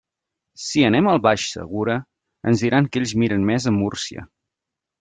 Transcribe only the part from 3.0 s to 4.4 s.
ells miren més a Múrcia.